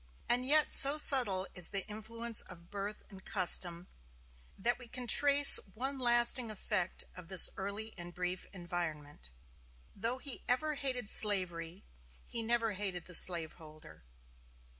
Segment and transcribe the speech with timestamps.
[0.27, 3.87] And yet so subtle is the influence of birth and custom,
[4.57, 9.29] that we can trace one lasting effect of this early and brief environment.
[9.95, 11.83] Though he ever hated slavery,
[12.25, 14.03] he never hated the slaveholder.